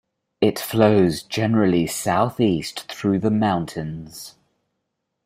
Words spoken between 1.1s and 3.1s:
generally southeast